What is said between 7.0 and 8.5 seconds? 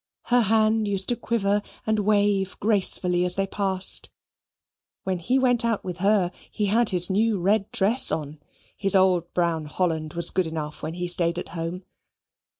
new red dress on.